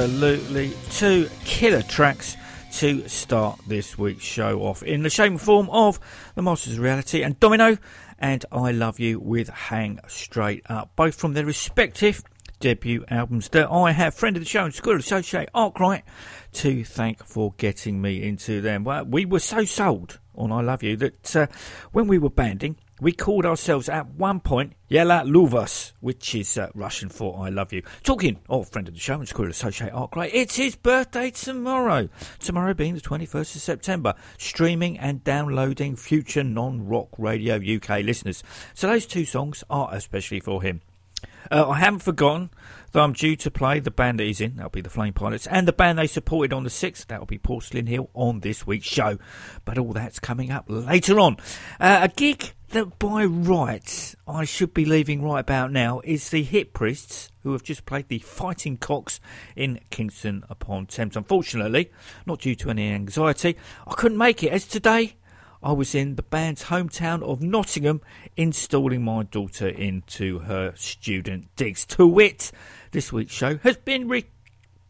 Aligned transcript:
Absolutely. 0.00 0.72
Two 0.92 1.28
killer 1.44 1.82
tracks 1.82 2.34
to 2.72 3.06
start 3.06 3.60
this 3.66 3.98
week's 3.98 4.24
show 4.24 4.62
off 4.62 4.82
in 4.82 5.02
the 5.02 5.10
shape 5.10 5.32
and 5.32 5.38
form 5.38 5.68
of 5.68 6.00
The 6.34 6.40
Masters 6.40 6.74
of 6.74 6.78
Reality 6.78 7.22
and 7.22 7.38
Domino 7.38 7.76
and 8.18 8.42
I 8.50 8.70
Love 8.70 8.98
You 8.98 9.20
with 9.20 9.50
Hang 9.50 10.00
Straight 10.08 10.62
Up, 10.70 10.96
both 10.96 11.16
from 11.16 11.34
their 11.34 11.44
respective 11.44 12.22
debut 12.60 13.04
albums 13.08 13.50
that 13.50 13.70
I 13.70 13.92
have 13.92 14.14
friend 14.14 14.38
of 14.38 14.42
the 14.42 14.48
show 14.48 14.64
and 14.64 14.72
School 14.72 14.96
Associate 14.96 15.50
Arkwright 15.54 16.04
to 16.54 16.82
thank 16.82 17.22
for 17.22 17.52
getting 17.58 18.00
me 18.00 18.22
into 18.22 18.62
them. 18.62 18.84
Well, 18.84 19.04
we 19.04 19.26
were 19.26 19.38
so 19.38 19.66
sold 19.66 20.18
on 20.34 20.50
I 20.50 20.62
Love 20.62 20.82
You 20.82 20.96
that 20.96 21.36
uh, 21.36 21.46
when 21.92 22.08
we 22.08 22.16
were 22.16 22.30
banding, 22.30 22.76
we 23.00 23.12
called 23.12 23.46
ourselves 23.46 23.88
at 23.88 24.06
one 24.14 24.40
point 24.40 24.74
Yela 24.90 25.24
Luvas, 25.24 25.92
which 26.00 26.34
is 26.34 26.58
uh, 26.58 26.68
Russian 26.74 27.08
for 27.08 27.44
I 27.44 27.48
love 27.48 27.72
you. 27.72 27.82
Talking 28.02 28.40
of 28.48 28.68
friend 28.68 28.88
of 28.88 28.94
the 28.94 29.00
show 29.00 29.14
and 29.14 29.28
School 29.28 29.48
Associate 29.48 29.90
Arkwright, 29.90 30.30
it's 30.34 30.56
his 30.56 30.76
birthday 30.76 31.30
tomorrow. 31.30 32.08
Tomorrow 32.38 32.74
being 32.74 32.94
the 32.94 33.00
21st 33.00 33.56
of 33.56 33.62
September. 33.62 34.14
Streaming 34.38 34.98
and 34.98 35.24
downloading 35.24 35.96
future 35.96 36.44
non 36.44 36.86
rock 36.86 37.08
radio 37.18 37.56
UK 37.56 38.02
listeners. 38.04 38.42
So 38.74 38.86
those 38.86 39.06
two 39.06 39.24
songs 39.24 39.64
are 39.70 39.88
especially 39.92 40.40
for 40.40 40.62
him. 40.62 40.82
Uh, 41.50 41.68
I 41.68 41.78
haven't 41.78 42.00
forgotten 42.00 42.50
that 42.92 43.00
I'm 43.00 43.12
due 43.12 43.36
to 43.36 43.50
play 43.50 43.80
the 43.80 43.90
band 43.90 44.18
that 44.18 44.24
he's 44.24 44.40
in, 44.40 44.56
that'll 44.56 44.70
be 44.70 44.80
the 44.80 44.90
Flame 44.90 45.12
Pilots, 45.12 45.46
and 45.46 45.66
the 45.66 45.72
band 45.72 45.98
they 45.98 46.06
supported 46.06 46.52
on 46.52 46.64
the 46.64 46.70
6th, 46.70 47.06
that'll 47.06 47.26
be 47.26 47.38
Porcelain 47.38 47.86
Hill 47.86 48.10
on 48.14 48.40
this 48.40 48.66
week's 48.66 48.86
show. 48.86 49.18
But 49.64 49.78
all 49.78 49.92
that's 49.92 50.18
coming 50.18 50.50
up 50.50 50.66
later 50.68 51.18
on. 51.18 51.36
Uh, 51.78 52.00
a 52.02 52.08
gig 52.08 52.52
that 52.70 52.98
by 52.98 53.24
rights 53.24 54.14
I 54.26 54.44
should 54.44 54.72
be 54.72 54.84
leaving 54.84 55.22
right 55.22 55.40
about 55.40 55.72
now 55.72 56.00
is 56.04 56.30
the 56.30 56.42
Hip 56.42 56.72
Priests, 56.72 57.30
who 57.42 57.52
have 57.52 57.62
just 57.62 57.84
played 57.84 58.08
the 58.08 58.20
Fighting 58.20 58.76
Cocks 58.76 59.20
in 59.56 59.80
Kingston 59.90 60.44
upon 60.48 60.86
Thames. 60.86 61.16
Unfortunately, 61.16 61.90
not 62.26 62.40
due 62.40 62.54
to 62.56 62.70
any 62.70 62.90
anxiety, 62.90 63.56
I 63.86 63.94
couldn't 63.94 64.18
make 64.18 64.42
it 64.44 64.52
as 64.52 64.66
today 64.66 65.16
I 65.62 65.72
was 65.72 65.94
in 65.94 66.14
the 66.14 66.22
band's 66.22 66.64
hometown 66.64 67.22
of 67.22 67.42
Nottingham 67.42 68.00
installing 68.36 69.02
my 69.02 69.24
daughter 69.24 69.68
into 69.68 70.40
her 70.40 70.72
student 70.76 71.48
digs. 71.56 71.84
To 71.86 72.06
wit, 72.06 72.52
this 72.92 73.12
week's 73.12 73.34
show 73.34 73.58
has 73.58 73.76
been 73.76 74.08
re- 74.08 74.30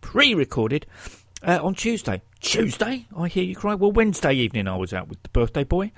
pre 0.03 0.35
recorded 0.35 0.87
uh, 1.43 1.59
on 1.63 1.75
Tuesday. 1.75 2.21
Tuesday, 2.40 3.06
I 3.14 3.28
hear 3.28 3.44
you 3.44 3.54
cry. 3.54 3.75
Well, 3.75 3.92
Wednesday 3.92 4.32
evening 4.32 4.66
I 4.66 4.76
was 4.76 4.94
out 4.94 5.09
with 5.09 5.23
the 5.23 5.28
birthday 5.28 5.62
boy. 5.62 5.92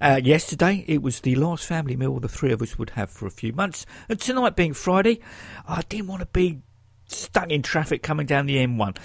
Uh, 0.00 0.20
yesterday 0.24 0.86
it 0.88 1.02
was 1.02 1.20
the 1.20 1.34
last 1.34 1.66
family 1.66 1.96
meal 1.96 2.18
the 2.18 2.28
three 2.28 2.50
of 2.50 2.62
us 2.62 2.78
would 2.78 2.90
have 2.90 3.10
for 3.10 3.26
a 3.26 3.30
few 3.30 3.52
months. 3.52 3.84
And 4.08 4.18
tonight 4.18 4.56
being 4.56 4.72
Friday, 4.72 5.20
I 5.68 5.82
didn't 5.82 6.06
want 6.06 6.20
to 6.20 6.26
be 6.26 6.62
stuck 7.08 7.50
in 7.50 7.60
traffic 7.60 8.02
coming 8.02 8.24
down 8.24 8.46
the 8.46 8.56
M1. 8.56 8.96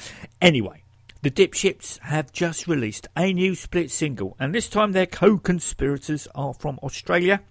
Anyway, 0.41 0.83
the 1.23 1.29
Dipships 1.29 1.99
have 1.99 2.31
just 2.31 2.67
released 2.67 3.07
a 3.17 3.33
new 3.33 3.53
split 3.53 3.91
single, 3.91 4.37
and 4.39 4.55
this 4.55 4.69
time 4.69 4.93
their 4.93 5.05
co 5.05 5.37
conspirators 5.37 6.25
are 6.35 6.53
from 6.53 6.79
Australia. 6.81 7.41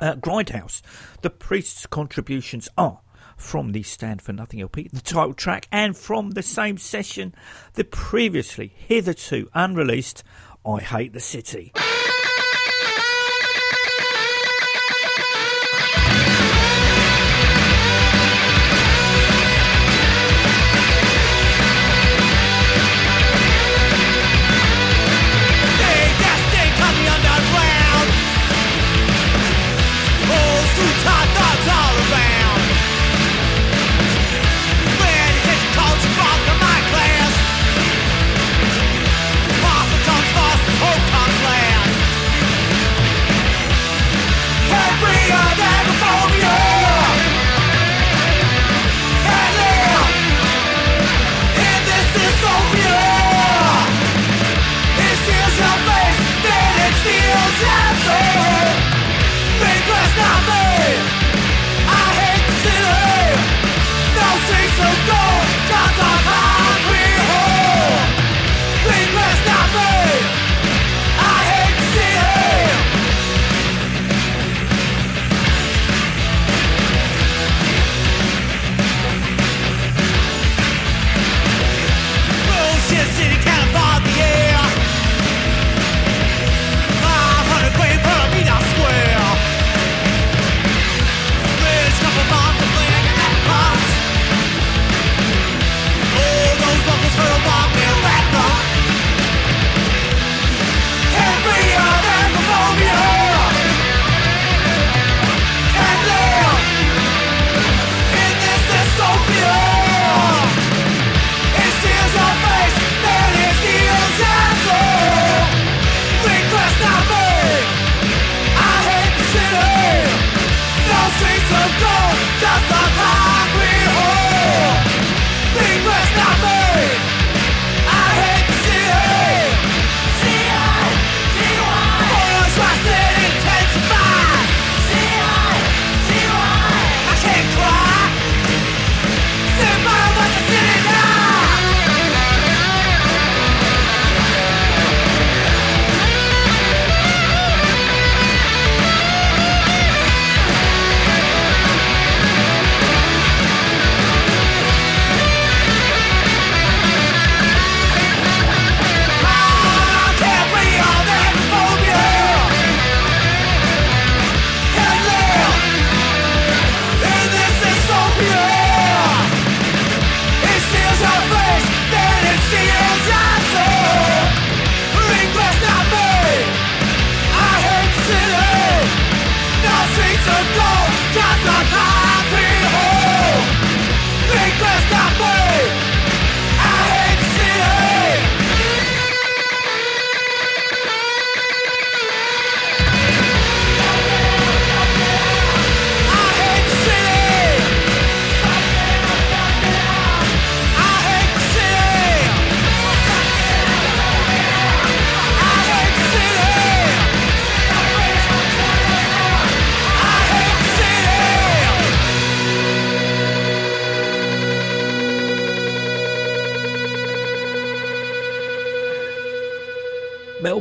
Uh, 0.00 0.14
Grindhouse. 0.14 0.80
The 1.22 1.30
Priest's 1.30 1.86
contributions 1.86 2.68
are 2.78 3.00
from 3.40 3.72
the 3.72 3.82
Stand 3.82 4.22
for 4.22 4.32
Nothing 4.32 4.60
LP, 4.60 4.88
the 4.92 5.00
title 5.00 5.34
track, 5.34 5.66
and 5.72 5.96
from 5.96 6.32
the 6.32 6.42
same 6.42 6.78
session, 6.78 7.34
the 7.74 7.84
previously, 7.84 8.72
hitherto 8.76 9.48
unreleased 9.54 10.22
I 10.64 10.80
Hate 10.80 11.12
the 11.12 11.20
City. 11.20 11.72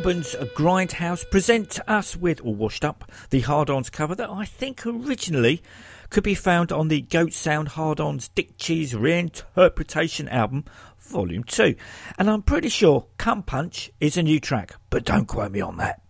Melbourne's 0.10 0.34
Grindhouse 0.56 1.30
present 1.30 1.80
us 1.88 2.18
with 2.18 2.42
All 2.42 2.56
Washed 2.56 2.84
Up, 2.84 3.12
the 3.30 3.42
Hard 3.42 3.70
Ons 3.70 3.92
cover 3.92 4.16
that 4.16 4.32
I 4.32 4.44
think 4.44 4.84
originally 4.84 5.62
could 6.10 6.24
be 6.24 6.34
found 6.34 6.72
on 6.72 6.88
the 6.88 7.02
Goat 7.02 7.32
Sound 7.32 7.68
Hard 7.68 8.00
Ons 8.00 8.30
Dick 8.30 8.58
Cheese 8.58 8.94
Reinterpretation 8.94 10.28
album, 10.32 10.66
Volume 10.98 11.44
2. 11.44 11.76
And 12.18 12.28
I'm 12.28 12.42
pretty 12.42 12.70
sure 12.70 13.06
Cum 13.20 13.44
Punch 13.44 13.92
is 14.00 14.18
a 14.18 14.24
new 14.24 14.40
track, 14.40 14.74
but 14.90 15.06
don't 15.06 15.28
quote 15.28 15.52
me 15.52 15.62
on 15.62 15.78
that. 15.78 16.02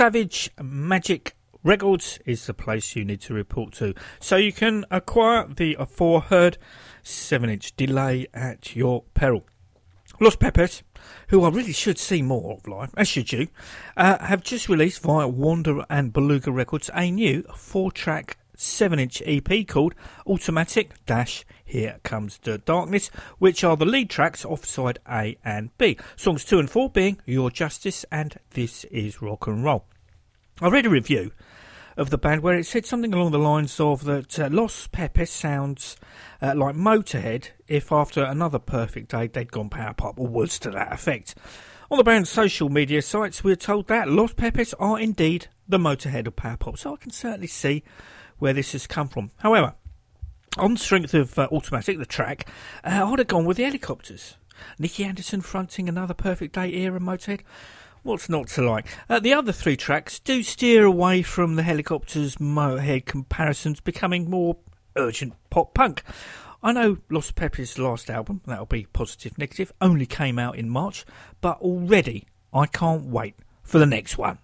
Savage 0.00 0.50
Magic 0.62 1.36
Records 1.62 2.18
is 2.24 2.46
the 2.46 2.54
place 2.54 2.96
you 2.96 3.04
need 3.04 3.20
to 3.20 3.34
report 3.34 3.74
to. 3.74 3.92
So 4.18 4.36
you 4.36 4.50
can 4.50 4.86
acquire 4.90 5.46
the 5.46 5.76
aforeheard 5.78 6.56
7 7.02 7.50
inch 7.50 7.76
delay 7.76 8.26
at 8.32 8.74
your 8.74 9.04
peril. 9.12 9.44
Los 10.18 10.36
Pepes, 10.36 10.82
who 11.28 11.44
I 11.44 11.50
really 11.50 11.74
should 11.74 11.98
see 11.98 12.22
more 12.22 12.54
of 12.54 12.66
live, 12.66 12.94
as 12.96 13.08
should 13.08 13.30
you, 13.30 13.48
uh, 13.94 14.24
have 14.24 14.42
just 14.42 14.70
released 14.70 15.02
via 15.02 15.28
Wanda 15.28 15.84
and 15.90 16.14
Beluga 16.14 16.50
Records 16.50 16.88
a 16.94 17.10
new 17.10 17.42
four 17.54 17.92
track 17.92 18.38
7 18.56 18.98
inch 18.98 19.22
EP 19.26 19.68
called 19.68 19.94
Automatic 20.26 20.94
Dash 21.04 21.44
Here 21.70 22.00
Comes 22.02 22.38
the 22.38 22.58
Darkness, 22.58 23.12
which 23.38 23.62
are 23.62 23.76
the 23.76 23.84
lead 23.84 24.10
tracks 24.10 24.44
off 24.44 24.64
side 24.64 24.98
A 25.08 25.36
and 25.44 25.70
B. 25.78 25.96
Songs 26.16 26.44
2 26.44 26.58
and 26.58 26.68
4 26.68 26.90
being 26.90 27.18
Your 27.26 27.48
Justice 27.48 28.04
and 28.10 28.36
This 28.50 28.82
Is 28.84 29.22
Rock 29.22 29.46
and 29.46 29.62
Roll. 29.62 29.84
I 30.60 30.68
read 30.68 30.86
a 30.86 30.90
review 30.90 31.30
of 31.96 32.10
the 32.10 32.18
band 32.18 32.42
where 32.42 32.58
it 32.58 32.66
said 32.66 32.86
something 32.86 33.14
along 33.14 33.30
the 33.30 33.38
lines 33.38 33.78
of 33.78 34.02
that 34.04 34.36
uh, 34.40 34.48
Los 34.50 34.88
Pepes 34.88 35.30
sounds 35.30 35.96
uh, 36.42 36.54
like 36.56 36.74
Motörhead 36.74 37.50
if 37.68 37.92
after 37.92 38.24
another 38.24 38.58
perfect 38.58 39.12
day 39.12 39.28
they'd 39.28 39.52
gone 39.52 39.70
power 39.70 39.94
pop 39.94 40.18
or 40.18 40.26
words 40.26 40.58
to 40.58 40.72
that 40.72 40.92
effect. 40.92 41.36
On 41.88 41.98
the 41.98 42.04
band's 42.04 42.30
social 42.30 42.68
media 42.68 43.00
sites, 43.00 43.44
we're 43.44 43.54
told 43.54 43.86
that 43.86 44.08
Los 44.08 44.32
Pepes 44.32 44.74
are 44.80 44.98
indeed 44.98 45.46
the 45.68 45.78
Motörhead 45.78 46.26
of 46.26 46.34
power 46.34 46.56
pop, 46.56 46.78
so 46.78 46.94
I 46.94 46.96
can 46.96 47.12
certainly 47.12 47.46
see 47.46 47.84
where 48.40 48.52
this 48.52 48.72
has 48.72 48.88
come 48.88 49.06
from. 49.06 49.30
However, 49.36 49.74
on 50.58 50.76
strength 50.76 51.14
of 51.14 51.38
uh, 51.38 51.48
Automatic, 51.52 51.98
the 51.98 52.06
track, 52.06 52.48
uh, 52.84 53.04
I'd 53.06 53.18
have 53.18 53.28
gone 53.28 53.44
with 53.44 53.56
the 53.56 53.64
Hellacopters. 53.64 54.34
Nicke 54.80 55.04
Andersson 55.04 55.40
fronting 55.40 55.88
another 55.88 56.14
Perfect 56.14 56.54
Day 56.54 56.72
era 56.74 57.00
Motörhead. 57.00 57.40
What's 58.02 58.28
not 58.28 58.48
to 58.48 58.62
like? 58.62 58.86
Uh, 59.08 59.20
the 59.20 59.34
other 59.34 59.52
three 59.52 59.76
tracks 59.76 60.18
do 60.18 60.42
steer 60.42 60.84
away 60.84 61.22
from 61.22 61.56
the 61.56 61.62
Hellacopters 61.62 62.38
Motörhead 62.38 63.04
comparisons, 63.04 63.80
becoming 63.80 64.28
more 64.28 64.56
urgent 64.96 65.34
pop 65.50 65.74
punk. 65.74 66.02
I 66.62 66.72
know 66.72 66.98
Los 67.08 67.30
Pepes' 67.30 67.78
last 67.78 68.10
album, 68.10 68.42
that'll 68.46 68.66
be 68.66 68.86
Positive 68.92 69.38
Negative, 69.38 69.72
only 69.80 70.06
came 70.06 70.38
out 70.38 70.56
in 70.56 70.68
March, 70.68 71.06
but 71.40 71.60
already 71.60 72.26
I 72.52 72.66
can't 72.66 73.04
wait 73.04 73.34
for 73.62 73.78
the 73.78 73.86
next 73.86 74.18
one. 74.18 74.38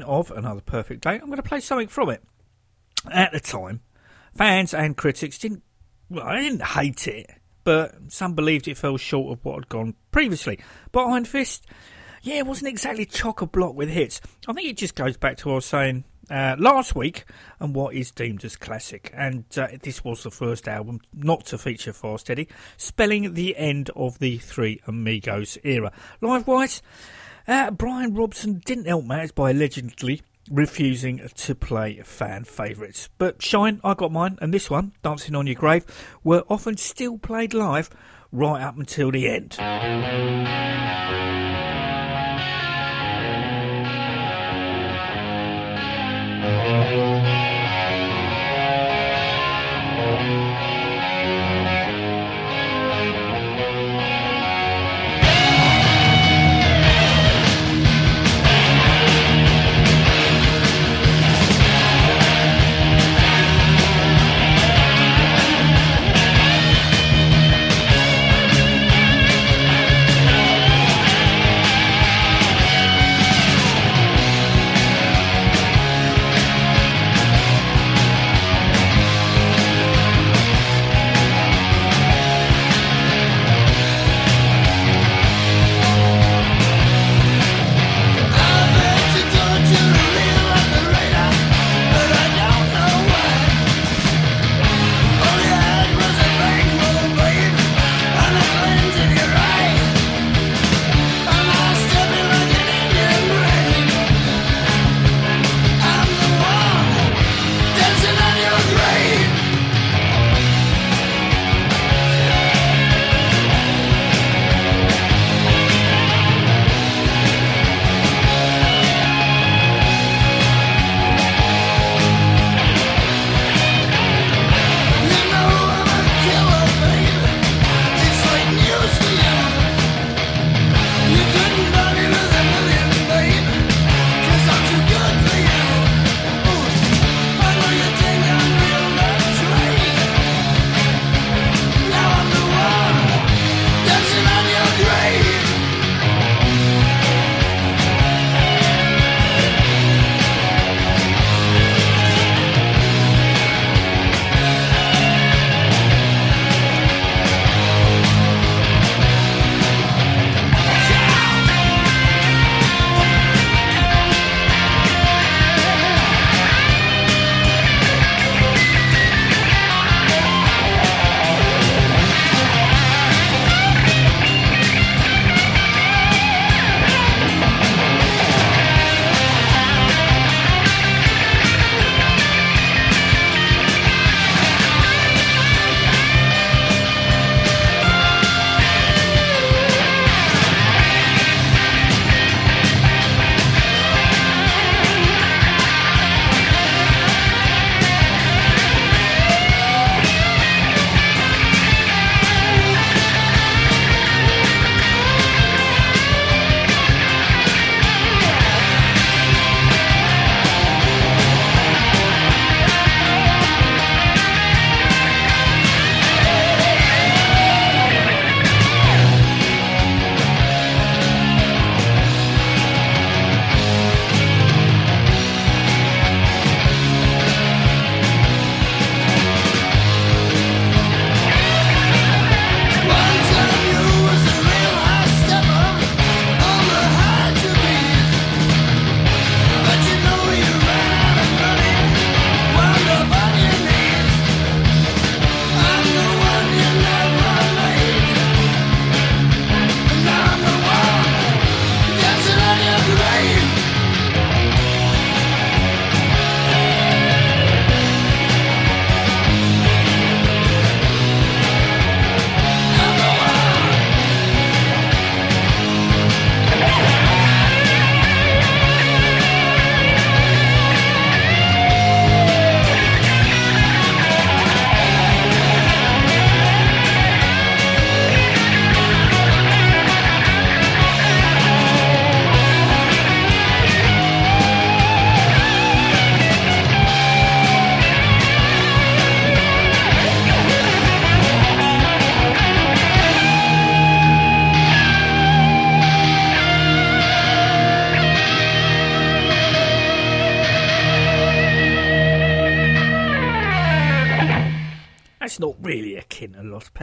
Of 0.00 0.30
another 0.30 0.60
perfect 0.60 1.02
day, 1.02 1.14
I'm 1.14 1.26
going 1.26 1.36
to 1.36 1.42
play 1.42 1.60
something 1.60 1.88
from 1.88 2.08
it. 2.08 2.22
At 3.10 3.32
the 3.32 3.40
time, 3.40 3.80
fans 4.32 4.72
and 4.72 4.96
critics 4.96 5.38
didn't. 5.38 5.64
Well, 6.08 6.24
I 6.24 6.40
didn't 6.40 6.62
hate 6.62 7.08
it, 7.08 7.28
but 7.64 7.94
some 8.08 8.34
believed 8.34 8.68
it 8.68 8.78
fell 8.78 8.96
short 8.96 9.36
of 9.36 9.44
what 9.44 9.56
had 9.56 9.68
gone 9.68 9.94
previously. 10.12 10.60
But 10.92 11.06
Iron 11.06 11.24
Fist, 11.24 11.66
yeah, 12.22 12.36
it 12.36 12.46
wasn't 12.46 12.68
exactly 12.68 13.04
chock 13.04 13.42
a 13.42 13.46
block 13.46 13.74
with 13.74 13.88
hits. 13.88 14.20
I 14.46 14.52
think 14.52 14.68
it 14.68 14.76
just 14.76 14.94
goes 14.94 15.16
back 15.16 15.36
to 15.38 15.48
what 15.48 15.52
I 15.52 15.56
was 15.56 15.66
saying 15.66 16.04
uh, 16.30 16.56
last 16.58 16.94
week 16.94 17.24
and 17.60 17.74
what 17.74 17.94
is 17.94 18.10
deemed 18.10 18.44
as 18.44 18.56
classic. 18.56 19.10
And 19.14 19.44
uh, 19.56 19.68
this 19.82 20.04
was 20.04 20.22
the 20.22 20.30
first 20.30 20.68
album 20.68 21.00
not 21.12 21.46
to 21.46 21.58
feature 21.58 21.92
Fast 21.92 22.30
Eddie, 22.30 22.48
spelling 22.76 23.34
the 23.34 23.56
end 23.56 23.90
of 23.96 24.18
the 24.18 24.38
Three 24.38 24.80
Amigos 24.86 25.58
era. 25.64 25.92
Live 26.20 26.46
wise, 26.46 26.82
uh, 27.46 27.70
Brian 27.70 28.14
Robertson 28.14 28.62
didn't 28.64 28.86
help 28.86 29.04
matters 29.04 29.32
by 29.32 29.50
allegedly 29.50 30.22
refusing 30.50 31.28
to 31.34 31.54
play 31.54 32.00
fan 32.04 32.44
favourites. 32.44 33.08
But 33.18 33.42
Shine, 33.42 33.80
I 33.84 33.94
got 33.94 34.12
mine, 34.12 34.38
and 34.40 34.52
this 34.52 34.70
one, 34.70 34.92
Dancing 35.02 35.34
on 35.34 35.46
Your 35.46 35.56
Grave, 35.56 35.84
were 36.24 36.44
often 36.48 36.76
still 36.76 37.18
played 37.18 37.54
live 37.54 37.90
right 38.30 38.62
up 38.62 38.76
until 38.76 39.10
the 39.10 39.28
end. 39.28 39.58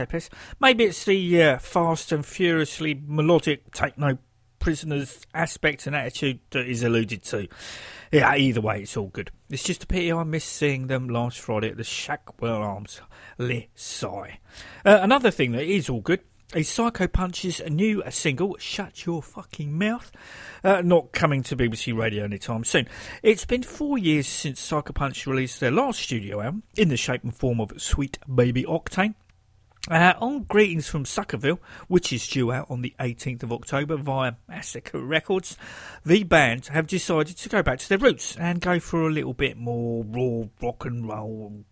Pepes. 0.06 0.30
Maybe 0.60 0.84
it's 0.84 1.04
the 1.04 1.42
uh, 1.42 1.58
fast 1.58 2.12
and 2.12 2.24
furiously 2.24 3.00
melodic 3.06 3.72
take 3.72 3.98
no 3.98 4.18
prisoners 4.60 5.26
aspect 5.34 5.86
and 5.86 5.96
attitude 5.96 6.38
that 6.50 6.66
is 6.68 6.82
alluded 6.82 7.24
to. 7.24 7.48
Yeah, 8.12 8.34
either 8.34 8.60
way, 8.60 8.82
it's 8.82 8.96
all 8.96 9.08
good. 9.08 9.30
It's 9.48 9.62
just 9.62 9.84
a 9.84 9.86
pity 9.86 10.12
I 10.12 10.22
missed 10.22 10.52
seeing 10.52 10.86
them 10.86 11.08
last 11.08 11.40
Friday 11.40 11.70
at 11.70 11.76
the 11.76 11.82
Shacklewell 11.82 12.60
Arms, 12.60 13.00
Le 13.38 13.62
sigh. 13.74 14.38
Uh, 14.84 14.98
another 15.02 15.30
thing 15.30 15.52
that 15.52 15.64
is 15.64 15.88
all 15.88 16.00
good 16.00 16.20
is 16.54 16.68
Psychopunch's 16.68 17.60
new 17.70 18.02
single, 18.10 18.56
Shut 18.58 19.06
Your 19.06 19.22
Fucking 19.22 19.76
Mouth, 19.78 20.10
uh, 20.64 20.82
not 20.82 21.12
coming 21.12 21.44
to 21.44 21.56
BBC 21.56 21.96
Radio 21.96 22.24
anytime 22.24 22.64
soon. 22.64 22.88
It's 23.22 23.44
been 23.44 23.62
four 23.62 23.98
years 23.98 24.26
since 24.26 24.60
Psychopunch 24.60 25.26
released 25.26 25.60
their 25.60 25.70
last 25.70 26.00
studio 26.00 26.40
album, 26.40 26.64
in 26.76 26.88
the 26.88 26.96
shape 26.96 27.22
and 27.22 27.34
form 27.34 27.60
of 27.60 27.80
Sweet 27.80 28.18
Baby 28.32 28.64
Octane. 28.64 29.14
Uh, 29.88 30.12
on 30.20 30.42
Greetings 30.42 30.88
from 30.88 31.04
Suckerville, 31.04 31.58
which 31.88 32.12
is 32.12 32.28
due 32.28 32.52
out 32.52 32.70
on 32.70 32.82
the 32.82 32.94
18th 33.00 33.44
of 33.44 33.52
October 33.52 33.96
via 33.96 34.32
Massacre 34.46 35.02
Records, 35.02 35.56
the 36.04 36.22
band 36.22 36.66
have 36.66 36.86
decided 36.86 37.38
to 37.38 37.48
go 37.48 37.62
back 37.62 37.78
to 37.78 37.88
their 37.88 37.96
roots 37.96 38.36
and 38.36 38.60
go 38.60 38.78
for 38.78 39.08
a 39.08 39.10
little 39.10 39.32
bit 39.32 39.56
more 39.56 40.04
raw 40.04 40.46
rock 40.60 40.84
and 40.84 41.08
roll 41.08 41.64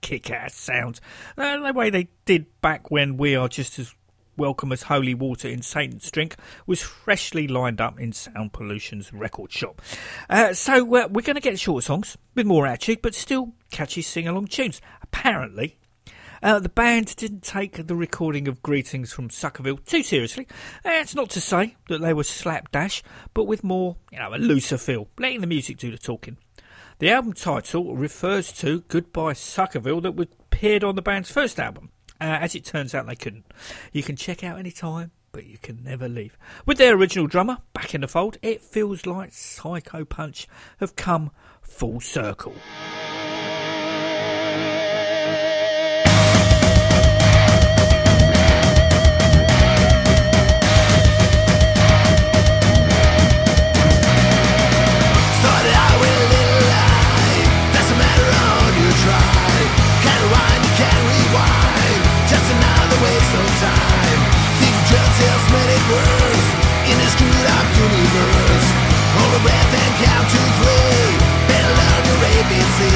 kick 0.00 0.28
ass 0.30 0.56
sound, 0.56 0.98
uh, 1.38 1.58
the 1.60 1.72
way 1.72 1.88
they 1.88 2.08
did 2.24 2.46
back 2.60 2.90
when 2.90 3.16
We 3.16 3.36
Are 3.36 3.48
Just 3.48 3.78
As 3.78 3.94
Welcome 4.36 4.72
as 4.72 4.82
Holy 4.82 5.14
Water 5.14 5.46
in 5.46 5.62
Satan's 5.62 6.10
Drink 6.10 6.36
was 6.66 6.82
freshly 6.82 7.46
lined 7.46 7.80
up 7.80 8.00
in 8.00 8.12
Sound 8.12 8.52
Pollution's 8.52 9.12
record 9.12 9.52
shop. 9.52 9.80
Uh, 10.28 10.52
so 10.52 10.82
uh, 10.96 11.06
we're 11.08 11.22
going 11.22 11.36
to 11.36 11.40
get 11.40 11.60
short 11.60 11.84
songs 11.84 12.16
with 12.34 12.46
more 12.46 12.66
attitude, 12.66 13.02
but 13.02 13.14
still 13.14 13.52
catchy 13.70 14.02
sing 14.02 14.26
along 14.26 14.48
tunes. 14.48 14.80
Apparently, 15.02 15.78
uh, 16.42 16.58
the 16.58 16.68
band 16.68 17.14
didn't 17.16 17.42
take 17.42 17.86
the 17.86 17.94
recording 17.94 18.48
of 18.48 18.62
Greetings 18.62 19.12
from 19.12 19.28
Suckerville 19.28 19.84
too 19.84 20.02
seriously. 20.02 20.46
That's 20.82 21.14
not 21.14 21.30
to 21.30 21.40
say 21.40 21.76
that 21.88 22.00
they 22.00 22.12
were 22.12 22.24
slapdash, 22.24 23.02
but 23.34 23.44
with 23.44 23.62
more, 23.62 23.96
you 24.10 24.18
know, 24.18 24.34
a 24.34 24.36
looser 24.36 24.78
feel, 24.78 25.08
letting 25.18 25.40
the 25.40 25.46
music 25.46 25.78
do 25.78 25.90
the 25.90 25.98
talking. 25.98 26.36
The 26.98 27.10
album 27.10 27.32
title 27.32 27.94
refers 27.94 28.52
to 28.54 28.80
Goodbye 28.88 29.34
Suckerville 29.34 30.02
that 30.02 30.14
was 30.14 30.28
appeared 30.40 30.84
on 30.84 30.96
the 30.96 31.02
band's 31.02 31.30
first 31.30 31.58
album. 31.58 31.90
Uh, 32.20 32.38
as 32.40 32.54
it 32.54 32.64
turns 32.64 32.94
out, 32.94 33.06
they 33.06 33.16
couldn't. 33.16 33.44
You 33.92 34.02
can 34.02 34.16
check 34.16 34.44
out 34.44 34.58
any 34.58 34.70
time, 34.70 35.10
but 35.32 35.46
you 35.46 35.58
can 35.58 35.82
never 35.82 36.08
leave. 36.08 36.36
With 36.66 36.78
their 36.78 36.94
original 36.94 37.26
drummer 37.26 37.58
back 37.72 37.94
in 37.94 38.02
the 38.02 38.08
fold, 38.08 38.38
it 38.42 38.62
feels 38.62 39.06
like 39.06 39.30
Psychopunch 39.30 40.46
have 40.78 40.94
come 40.94 41.30
full 41.62 42.00
circle. 42.00 42.54
Of 63.34 63.48
time. 63.60 64.20
Made 65.52 65.68
it 65.68 65.84
worse 65.92 66.48
in 66.88 66.96
screwed 67.12 67.48
up 67.56 67.66
universe. 67.76 68.68
Hold 69.12 69.32
breath 69.44 69.72
and 69.84 69.92
count 70.00 70.26
to 70.32 70.40
three. 70.60 71.12
Better 71.44 71.72
learn 71.76 72.00
your. 72.08 72.88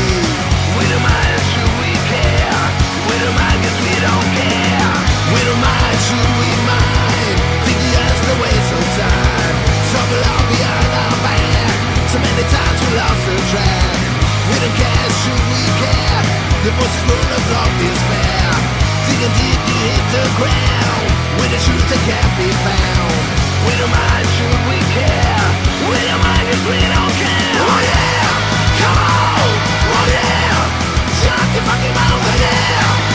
We 0.77 0.85
don't 0.89 1.05
mind, 1.05 1.41
should 1.53 1.73
we 1.85 1.93
care? 2.09 2.65
Mind, 3.37 3.61
we 3.85 3.95
don't 4.01 4.29
care. 4.41 4.89
Mind, 5.37 5.99
should 6.07 6.31
we 6.41 6.51
mind? 6.65 7.37
Think 7.65 7.81
of 8.73 8.85
time. 8.97 9.57
Behind 10.49 10.93
our 10.97 11.17
back. 11.25 11.77
So 12.13 12.17
many 12.21 12.45
times 12.49 12.79
we 12.81 12.91
lost 12.97 13.23
the 13.29 13.37
track. 13.53 14.01
We 14.49 14.57
don't 14.65 14.77
care, 14.81 15.09
should 15.21 15.45
we 15.53 15.63
care? 15.81 16.25
The 16.65 16.73
voices 16.73 17.05
of 17.05 17.45
dark 17.53 17.73
despair. 17.85 18.86
Digging 19.07 19.35
deep, 19.39 19.61
you 19.69 19.77
hit 19.87 20.05
the 20.13 20.25
ground. 20.37 21.07
With 21.39 21.51
the 21.55 21.61
truth 21.63 21.87
that 21.91 22.01
can't 22.09 22.33
be 22.39 22.49
found. 22.67 23.15
We 23.67 23.73
don't 23.79 23.91
mind, 23.91 24.27
should 24.35 24.61
we 24.71 24.79
care? 24.95 25.47
We 25.91 25.99
don't 26.11 26.23
mind, 26.23 26.45
'cause 26.49 26.65
we 26.67 26.79
don't 26.95 27.15
care. 27.23 27.55
Oh 27.63 27.81
yeah, 27.87 28.31
come 28.83 28.99
on, 28.99 29.47
oh 29.95 30.07
yeah. 30.17 31.23
Shut 31.23 31.47
your 31.55 31.65
fucking 31.69 31.95
mouth, 31.95 32.23
oh 32.31 32.37
yeah. 32.45 33.06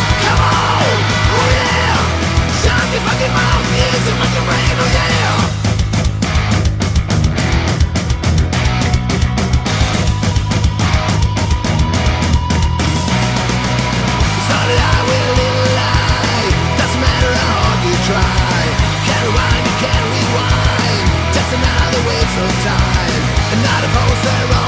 Another 24.23 24.60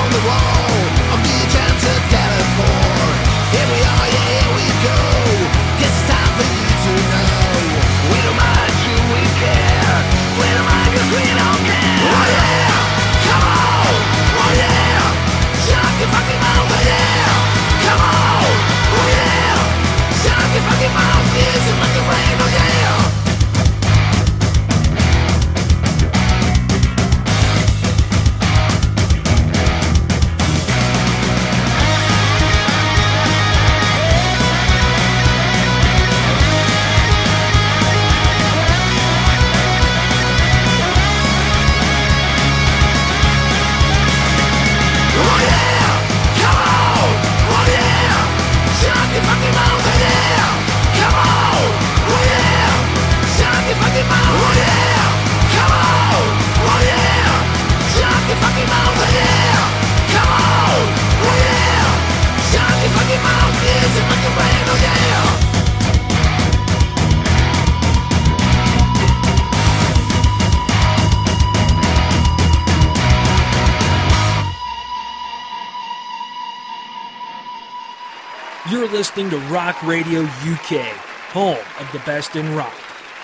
listening 79.23 79.47
to 79.47 79.53
Rock 79.53 79.81
Radio 79.83 80.23
UK, 80.23 80.85
home 81.31 81.57
of 81.79 81.91
the 81.91 81.99
best 81.99 82.35
in 82.35 82.55
rock. 82.55 82.73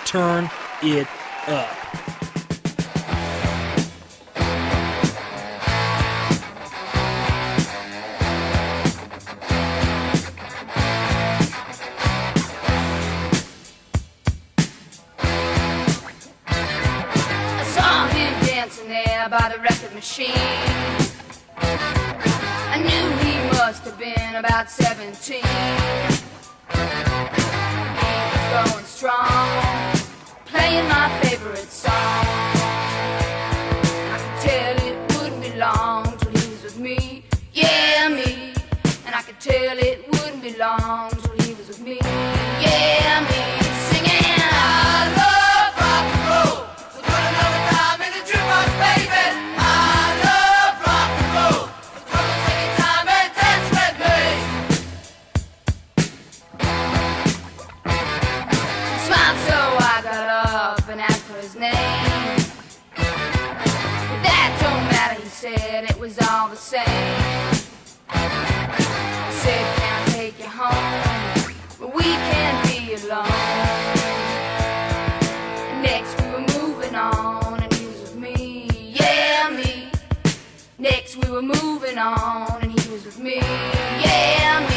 Turn 0.04 0.48
it 0.82 1.06
up. 1.46 1.99
Yeah, 37.60 38.08
me. 38.08 38.54
And 39.06 39.14
I 39.14 39.22
could 39.22 39.38
tell 39.40 39.78
it 39.78 40.06
wouldn't 40.08 40.42
be 40.42 40.56
long 40.56 41.10
till 41.10 41.34
he 41.46 41.54
was 41.54 41.68
with 41.68 41.80
me. 41.80 41.98
Yeah, 42.02 43.26
me. 43.28 43.59
We 81.16 81.30
were 81.30 81.42
moving 81.42 81.98
on, 81.98 82.62
and 82.62 82.70
he 82.70 82.90
was 82.90 83.04
with 83.04 83.18
me, 83.18 83.36
yeah, 83.36 84.66
me. 84.68 84.69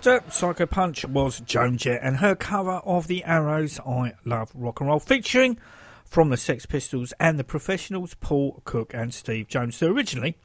After, 0.00 0.20
Psychopunch 0.30 1.04
was 1.04 1.40
Joan 1.40 1.76
Jett 1.76 2.00
and 2.02 2.16
her 2.16 2.34
cover 2.34 2.80
of 2.86 3.06
the 3.06 3.22
Arrows 3.22 3.78
I 3.80 4.14
Love 4.24 4.50
Rock 4.54 4.80
and 4.80 4.88
Roll, 4.88 4.98
featuring 4.98 5.58
from 6.06 6.30
the 6.30 6.38
Sex 6.38 6.64
Pistols 6.64 7.12
and 7.20 7.38
the 7.38 7.44
Professionals, 7.44 8.14
Paul 8.14 8.62
Cook 8.64 8.94
and 8.94 9.12
Steve 9.12 9.46
Jones. 9.46 9.76
So 9.76 9.88
originally, 9.88 10.38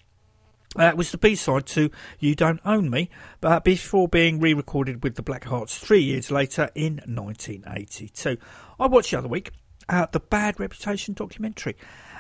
uh, 0.76 0.92
was 0.98 1.12
the 1.12 1.18
B-side 1.18 1.68
to 1.68 1.90
You 2.20 2.36
Don't 2.36 2.60
Own 2.66 2.90
Me, 2.90 3.10
but 3.40 3.64
before 3.64 4.10
being 4.10 4.42
re-recorded 4.42 5.06
with 5.06 5.16
the 5.16 5.24
Blackhearts 5.24 5.80
three 5.80 6.02
years 6.02 6.30
later 6.30 6.70
in 6.76 6.96
1982. 7.06 8.38
I 8.78 8.88
watched 8.88 9.12
the 9.12 9.20
other 9.20 9.30
week 9.30 9.52
uh, 9.88 10.08
the 10.12 10.20
Bad 10.20 10.60
Reputation 10.60 11.14
documentary, 11.14 11.78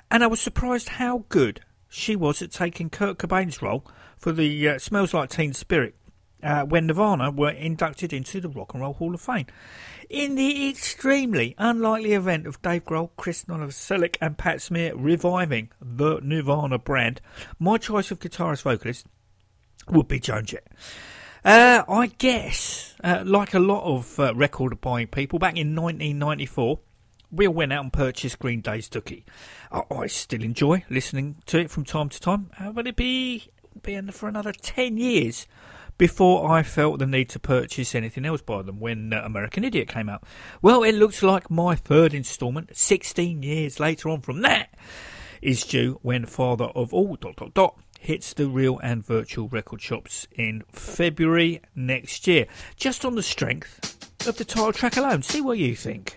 and 0.09 0.23
I 0.23 0.27
was 0.27 0.39
surprised 0.39 0.87
how 0.87 1.25
good 1.27 1.59
she 1.89 2.15
was 2.15 2.41
at 2.41 2.51
taking 2.51 2.89
Kurt 2.89 3.17
Cobain's 3.17 3.61
role 3.61 3.85
for 4.17 4.31
the 4.31 4.69
uh, 4.69 4.79
Smells 4.79 5.13
Like 5.13 5.31
Teen 5.31 5.51
Spirit 5.51 5.95
uh, 6.45 6.63
when 6.63 6.85
Nirvana 6.85 7.31
were 7.31 7.49
inducted 7.49 8.13
into 8.13 8.39
the 8.39 8.47
Rock 8.47 8.73
and 8.73 8.81
Roll 8.81 8.93
Hall 8.93 9.13
of 9.13 9.21
Fame. 9.21 9.47
In 10.09 10.35
the 10.35 10.69
extremely 10.69 11.55
unlikely 11.57 12.13
event 12.13 12.45
of 12.45 12.61
Dave 12.61 12.85
Grohl, 12.85 13.09
Chris 13.17 13.45
Novoselic, 13.45 14.17
and 14.21 14.37
Pat 14.37 14.61
Smear 14.61 14.95
reviving 14.95 15.71
the 15.81 16.19
Nirvana 16.21 16.77
brand, 16.77 17.19
my 17.57 17.77
choice 17.77 18.11
of 18.11 18.19
guitarist 18.19 18.61
vocalist 18.61 19.07
would 19.89 20.07
be 20.07 20.19
Joan 20.19 20.45
Jett. 20.45 20.67
Uh, 21.43 21.83
I 21.89 22.07
guess, 22.07 22.95
uh, 23.03 23.23
like 23.25 23.53
a 23.55 23.59
lot 23.59 23.83
of 23.83 24.19
uh, 24.19 24.33
record 24.35 24.79
buying 24.81 25.07
people, 25.07 25.39
back 25.39 25.57
in 25.57 25.75
1994, 25.75 26.79
we 27.31 27.47
all 27.47 27.53
went 27.53 27.73
out 27.73 27.83
and 27.83 27.93
purchased 27.93 28.37
Green 28.39 28.61
Day's 28.61 28.87
Dookie. 28.87 29.23
I, 29.71 29.81
I 29.91 30.07
still 30.07 30.43
enjoy 30.43 30.85
listening 30.89 31.37
to 31.47 31.59
it 31.59 31.71
from 31.71 31.85
time 31.85 32.09
to 32.09 32.19
time, 32.19 32.51
uh, 32.59 32.71
but 32.71 32.85
it'd 32.85 32.95
be, 32.95 33.49
be 33.81 33.99
for 34.11 34.29
another 34.29 34.51
10 34.51 34.97
years 34.97 35.47
before 35.97 36.49
I 36.51 36.63
felt 36.63 36.99
the 36.99 37.05
need 37.05 37.29
to 37.29 37.39
purchase 37.39 37.95
anything 37.95 38.25
else 38.25 38.41
by 38.41 38.61
them 38.61 38.79
when 38.79 39.13
uh, 39.13 39.21
American 39.23 39.63
Idiot 39.63 39.87
came 39.87 40.09
out. 40.09 40.23
Well, 40.61 40.83
it 40.83 40.95
looks 40.95 41.23
like 41.23 41.49
my 41.49 41.75
third 41.75 42.13
instalment, 42.13 42.75
16 42.75 43.43
years 43.43 43.79
later 43.79 44.09
on 44.09 44.21
from 44.21 44.41
that, 44.41 44.73
is 45.41 45.63
due 45.63 45.99
when 46.01 46.25
Father 46.25 46.65
of 46.65 46.93
All 46.93 47.15
dot 47.15 47.37
dot 47.37 47.53
dot 47.53 47.79
hits 47.99 48.33
the 48.33 48.47
real 48.47 48.79
and 48.79 49.05
virtual 49.05 49.47
record 49.47 49.81
shops 49.81 50.27
in 50.31 50.63
February 50.71 51.61
next 51.75 52.27
year. 52.27 52.45
Just 52.75 53.03
on 53.03 53.15
the 53.15 53.23
strength 53.23 54.27
of 54.27 54.37
the 54.37 54.45
title 54.45 54.73
track 54.73 54.97
alone. 54.97 55.21
See 55.23 55.41
what 55.41 55.57
you 55.57 55.75
think. 55.75 56.13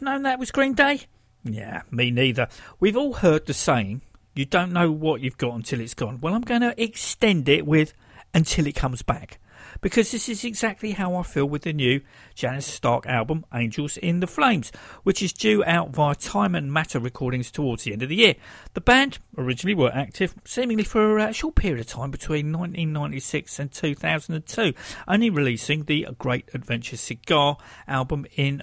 Have 0.00 0.06
known 0.06 0.22
that 0.22 0.38
was 0.38 0.50
Green 0.50 0.72
Day? 0.72 1.02
Yeah, 1.44 1.82
me 1.90 2.10
neither. 2.10 2.48
We've 2.80 2.96
all 2.96 3.12
heard 3.12 3.44
the 3.44 3.52
saying, 3.52 4.00
you 4.34 4.46
don't 4.46 4.72
know 4.72 4.90
what 4.90 5.20
you've 5.20 5.36
got 5.36 5.54
until 5.54 5.78
it's 5.78 5.92
gone. 5.92 6.20
Well, 6.22 6.32
I'm 6.32 6.40
going 6.40 6.62
to 6.62 6.82
extend 6.82 7.50
it 7.50 7.66
with 7.66 7.92
until 8.32 8.66
it 8.66 8.74
comes 8.74 9.02
back. 9.02 9.38
Because 9.82 10.10
this 10.10 10.30
is 10.30 10.42
exactly 10.42 10.92
how 10.92 11.16
I 11.16 11.22
feel 11.22 11.44
with 11.44 11.64
the 11.64 11.74
new 11.74 12.00
Janus 12.34 12.64
Stark 12.64 13.06
album, 13.06 13.44
Angels 13.52 13.98
in 13.98 14.20
the 14.20 14.26
Flames, 14.26 14.72
which 15.02 15.22
is 15.22 15.34
due 15.34 15.62
out 15.66 15.90
via 15.90 16.14
Time 16.14 16.54
and 16.54 16.72
Matter 16.72 16.98
recordings 16.98 17.50
towards 17.50 17.84
the 17.84 17.92
end 17.92 18.02
of 18.02 18.08
the 18.08 18.16
year. 18.16 18.36
The 18.72 18.80
band 18.80 19.18
originally 19.36 19.74
were 19.74 19.94
active 19.94 20.34
seemingly 20.46 20.84
for 20.84 21.18
a 21.18 21.34
short 21.34 21.56
period 21.56 21.80
of 21.80 21.88
time 21.88 22.10
between 22.10 22.50
1996 22.52 23.58
and 23.58 23.70
2002, 23.70 24.72
only 25.06 25.28
releasing 25.28 25.84
the 25.84 26.06
Great 26.18 26.48
Adventure 26.54 26.96
Cigar 26.96 27.58
album 27.86 28.24
in 28.34 28.62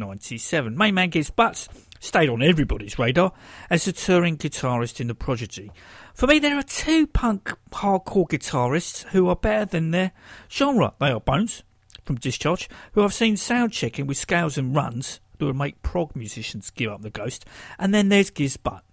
1997. 0.00 0.76
Main 0.76 0.94
man 0.94 1.10
Giz 1.10 1.30
Butts 1.30 1.68
stayed 2.00 2.28
on 2.28 2.42
everybody's 2.42 2.98
radar 2.98 3.32
as 3.70 3.86
a 3.86 3.92
touring 3.92 4.36
guitarist 4.36 5.00
in 5.00 5.06
the 5.06 5.14
Prodigy. 5.14 5.70
For 6.14 6.26
me, 6.26 6.38
there 6.38 6.58
are 6.58 6.62
two 6.62 7.06
punk 7.06 7.52
hardcore 7.70 8.28
guitarists 8.28 9.04
who 9.08 9.28
are 9.28 9.36
better 9.36 9.64
than 9.64 9.90
their 9.90 10.12
genre. 10.50 10.94
They 10.98 11.10
are 11.10 11.20
Bones 11.20 11.62
from 12.04 12.16
Discharge, 12.16 12.68
who 12.92 13.02
I've 13.02 13.14
seen 13.14 13.36
sound 13.36 13.72
checking 13.72 14.06
with 14.06 14.16
scales 14.16 14.58
and 14.58 14.74
runs 14.74 15.20
that 15.38 15.46
would 15.46 15.56
make 15.56 15.82
prog 15.82 16.14
musicians 16.16 16.70
give 16.70 16.90
up 16.90 17.02
the 17.02 17.10
ghost, 17.10 17.44
and 17.78 17.94
then 17.94 18.08
there's 18.08 18.30
Giz 18.30 18.56
Butt. 18.56 18.84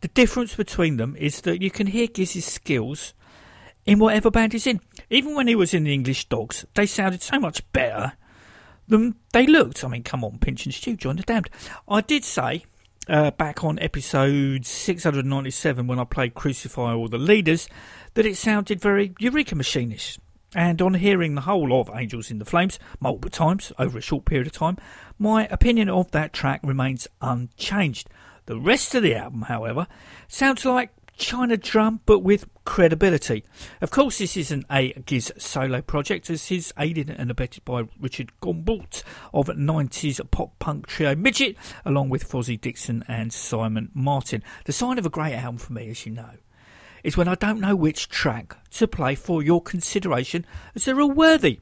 The 0.00 0.08
difference 0.08 0.54
between 0.54 0.98
them 0.98 1.16
is 1.16 1.40
that 1.42 1.62
you 1.62 1.70
can 1.70 1.86
hear 1.86 2.06
Giz's 2.06 2.44
skills 2.44 3.14
in 3.86 3.98
whatever 3.98 4.30
band 4.30 4.52
he's 4.52 4.66
in. 4.66 4.80
Even 5.08 5.34
when 5.34 5.46
he 5.46 5.54
was 5.54 5.72
in 5.72 5.84
the 5.84 5.94
English 5.94 6.28
Dogs, 6.28 6.66
they 6.74 6.86
sounded 6.86 7.22
so 7.22 7.38
much 7.38 7.62
better 7.72 8.12
than 8.88 9.14
they 9.32 9.46
looked. 9.46 9.84
I 9.84 9.88
mean, 9.88 10.02
come 10.02 10.24
on, 10.24 10.38
Pinch 10.38 10.64
and 10.66 10.74
Stu, 10.74 10.96
join 10.96 11.16
the 11.16 11.22
damned. 11.22 11.50
I 11.88 12.00
did 12.00 12.24
say 12.24 12.64
uh, 13.08 13.30
back 13.32 13.64
on 13.64 13.78
episode 13.78 14.66
697 14.66 15.86
when 15.86 15.98
I 15.98 16.04
played 16.04 16.34
Crucify 16.34 16.94
All 16.94 17.08
the 17.08 17.18
Leaders 17.18 17.68
that 18.14 18.26
it 18.26 18.36
sounded 18.36 18.80
very 18.80 19.14
Eureka 19.18 19.54
Machinish. 19.54 20.18
And 20.56 20.80
on 20.80 20.94
hearing 20.94 21.34
the 21.34 21.42
whole 21.42 21.80
of 21.80 21.90
Angels 21.92 22.30
in 22.30 22.38
the 22.38 22.44
Flames 22.44 22.78
multiple 23.00 23.30
times 23.30 23.72
over 23.78 23.98
a 23.98 24.02
short 24.02 24.24
period 24.24 24.46
of 24.46 24.52
time, 24.52 24.76
my 25.18 25.46
opinion 25.48 25.88
of 25.88 26.12
that 26.12 26.32
track 26.32 26.60
remains 26.62 27.08
unchanged. 27.20 28.08
The 28.46 28.60
rest 28.60 28.94
of 28.94 29.02
the 29.02 29.16
album, 29.16 29.42
however, 29.42 29.88
sounds 30.28 30.64
like 30.64 30.90
China 31.16 31.56
drum 31.56 32.00
but 32.06 32.20
with 32.20 32.46
credibility. 32.64 33.44
Of 33.80 33.90
course, 33.90 34.18
this 34.18 34.36
isn't 34.36 34.66
a 34.70 34.92
Giz 35.06 35.32
solo 35.38 35.80
project, 35.80 36.30
as 36.30 36.46
he's 36.46 36.72
aided 36.78 37.10
and 37.10 37.30
abetted 37.30 37.64
by 37.64 37.84
Richard 38.00 38.32
Gombault 38.40 39.02
of 39.32 39.46
90s 39.46 40.20
pop 40.30 40.58
punk 40.58 40.86
trio 40.86 41.14
Midget, 41.14 41.56
along 41.84 42.08
with 42.10 42.28
Fozzie 42.28 42.60
Dixon 42.60 43.04
and 43.08 43.32
Simon 43.32 43.90
Martin. 43.94 44.42
The 44.64 44.72
sign 44.72 44.98
of 44.98 45.06
a 45.06 45.10
great 45.10 45.34
album 45.34 45.58
for 45.58 45.72
me, 45.72 45.88
as 45.90 46.04
you 46.06 46.12
know, 46.12 46.30
is 47.02 47.16
when 47.16 47.28
I 47.28 47.34
don't 47.34 47.60
know 47.60 47.76
which 47.76 48.08
track 48.08 48.56
to 48.72 48.88
play 48.88 49.14
for 49.14 49.42
your 49.42 49.62
consideration, 49.62 50.46
as 50.74 50.84
they're 50.84 51.00
all 51.00 51.10
worthy. 51.10 51.60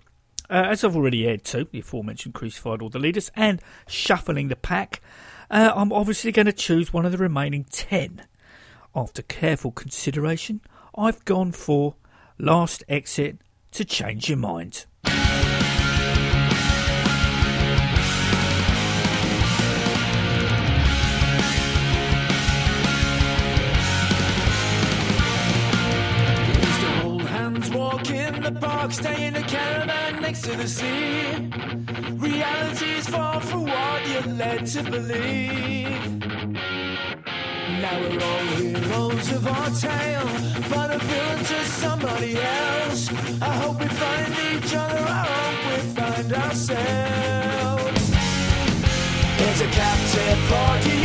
Uh, 0.49 0.67
as 0.71 0.85
I've 0.85 0.97
already 0.97 1.27
aired 1.27 1.45
to, 1.45 1.65
the 1.65 1.81
aforementioned 1.81 2.35
Crucified 2.35 2.83
All 2.83 2.91
the 2.91 2.99
Leaders 2.99 3.31
and 3.35 3.61
Shuffling 3.89 4.49
the 4.49 4.57
Pack, 4.57 5.01
uh, 5.51 5.73
I'm 5.75 5.93
obviously 5.93 6.33
going 6.33 6.47
to 6.47 6.53
choose 6.53 6.93
one 6.93 7.07
of 7.07 7.13
the 7.13 7.19
remaining 7.19 7.65
10. 7.71 8.23
After 8.95 9.23
careful 9.23 9.71
consideration, 9.71 10.61
I've 10.95 11.25
gone 11.25 11.53
for 11.53 11.95
Last 12.39 12.85
Exit 12.89 13.39
to 13.71 13.87
Change 13.87 14.29
Your 14.29 14.37
Mind. 14.37 14.85
Used 15.05 15.21
to 26.81 26.91
hold 27.01 27.23
hands, 27.23 27.71
walk 27.71 28.11
in 28.11 28.43
the 28.43 28.53
park, 28.61 28.93
stay 28.93 29.27
in 29.27 29.37
a 29.37 29.43
caravan 29.43 30.21
next 30.21 30.43
to 30.43 30.55
the 30.55 30.69
sea. 30.69 31.51
Reality 32.11 32.91
is 32.91 33.09
far 33.09 33.41
from 33.41 33.65
what 33.65 34.07
you're 34.07 34.35
led 34.35 34.67
to 34.67 34.83
believe. 34.83 36.72
Now 37.83 37.99
we're 37.99 38.23
all 38.23 38.47
heroes 38.63 39.33
of 39.33 39.45
our 39.45 39.71
tale, 39.71 40.29
but 40.71 40.95
a 40.95 40.99
villain 40.99 41.45
to 41.51 41.65
somebody 41.65 42.37
else. 42.37 43.11
I 43.43 43.53
hope 43.57 43.81
we 43.81 43.89
find 43.89 44.33
each 44.51 44.73
other, 44.73 45.05
I 45.05 45.25
hope 45.33 45.61
we 45.69 45.79
find 45.91 46.33
ourselves. 46.33 48.11
There's 49.37 49.61
a 49.63 49.71
captive 49.81 50.53
audience 50.53 51.02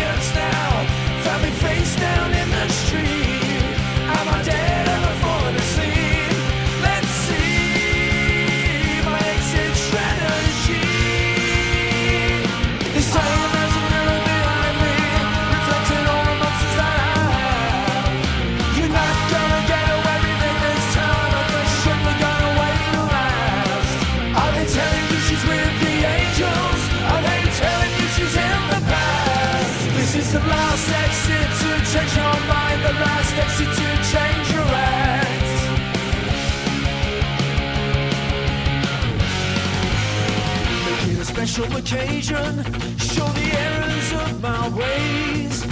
special 41.58 41.78
occasion, 41.78 42.64
show 43.00 43.26
the 43.34 43.50
errors 43.58 44.12
of 44.14 44.42
my 44.44 44.70
ways. 44.78 45.64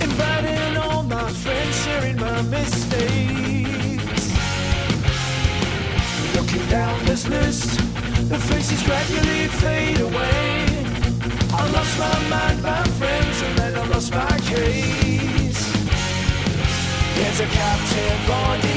Inviting 0.00 0.76
all 0.76 1.02
my 1.02 1.28
friends, 1.28 1.76
sharing 1.84 2.16
my 2.16 2.40
mistakes. 2.42 4.24
Looking 6.36 6.64
down 6.68 7.04
this 7.06 7.26
list, 7.26 7.78
the 8.28 8.38
faces 8.38 8.82
gradually 8.84 9.48
fade 9.48 10.00
away. 10.00 10.66
I 11.52 11.70
lost 11.72 11.98
my 11.98 12.28
mind, 12.28 12.62
my 12.62 12.84
friends, 12.98 13.42
and 13.42 13.58
then 13.58 13.74
I 13.74 13.86
lost 13.88 14.12
my 14.14 14.38
case. 14.38 15.62
There's 17.16 17.40
a 17.40 17.46
captive 17.46 18.30
audience 18.30 18.73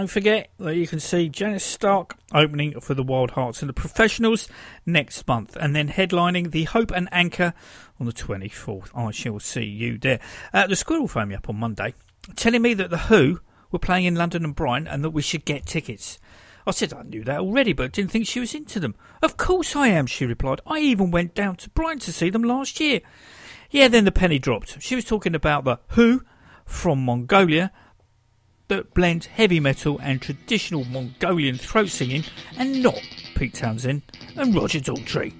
don't 0.00 0.06
forget 0.06 0.48
that 0.58 0.76
you 0.76 0.86
can 0.86 0.98
see 0.98 1.28
Janus 1.28 1.62
Stark 1.62 2.16
opening 2.32 2.80
for 2.80 2.94
the 2.94 3.04
Wildhearts 3.04 3.60
and 3.60 3.68
the 3.68 3.74
Professionals 3.74 4.48
next 4.86 5.28
month, 5.28 5.56
and 5.56 5.76
then 5.76 5.90
headlining 5.90 6.52
the 6.52 6.64
Hope 6.64 6.90
and 6.90 7.06
Anchor 7.12 7.52
on 8.00 8.06
the 8.06 8.12
24th. 8.14 8.88
I 8.94 9.10
shall 9.10 9.38
see 9.40 9.66
you 9.66 9.98
there. 9.98 10.18
Uh, 10.54 10.66
the 10.66 10.74
Squirrel 10.74 11.06
phoned 11.06 11.28
me 11.28 11.34
up 11.34 11.50
on 11.50 11.56
Monday, 11.56 11.92
telling 12.34 12.62
me 12.62 12.72
that 12.72 12.88
the 12.88 12.96
Who 12.96 13.40
were 13.70 13.78
playing 13.78 14.06
in 14.06 14.14
London 14.14 14.42
and 14.42 14.56
Brighton, 14.56 14.88
and 14.88 15.04
that 15.04 15.10
we 15.10 15.20
should 15.20 15.44
get 15.44 15.66
tickets. 15.66 16.18
I 16.66 16.70
said 16.70 16.94
I 16.94 17.02
knew 17.02 17.22
that 17.24 17.40
already, 17.40 17.74
but 17.74 17.92
didn't 17.92 18.10
think 18.10 18.26
she 18.26 18.40
was 18.40 18.54
into 18.54 18.80
them. 18.80 18.94
Of 19.20 19.36
course 19.36 19.76
I 19.76 19.88
am, 19.88 20.06
she 20.06 20.24
replied. 20.24 20.62
I 20.66 20.78
even 20.78 21.10
went 21.10 21.34
down 21.34 21.56
to 21.56 21.68
Brighton 21.68 21.98
to 21.98 22.12
see 22.14 22.30
them 22.30 22.42
last 22.42 22.80
year. 22.80 23.02
Yeah, 23.70 23.88
then 23.88 24.06
the 24.06 24.12
penny 24.12 24.38
dropped. 24.38 24.80
She 24.80 24.94
was 24.94 25.04
talking 25.04 25.34
about 25.34 25.64
the 25.64 25.78
Who 25.88 26.22
from 26.64 27.04
Mongolia 27.04 27.70
that 28.70 28.94
blend 28.94 29.24
heavy 29.24 29.58
metal 29.58 29.98
and 30.00 30.22
traditional 30.22 30.84
Mongolian 30.84 31.58
throat 31.58 31.88
singing 31.88 32.22
and 32.56 32.82
not 32.82 33.00
Pete 33.34 33.54
Townshend 33.54 34.02
and 34.36 34.54
Roger 34.54 34.78
Daltrey. 34.78 35.39